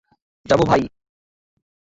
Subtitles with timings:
[0.45, 0.81] যাবো, ভাই?